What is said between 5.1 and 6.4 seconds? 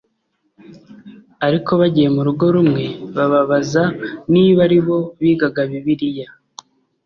bigaga bibiliya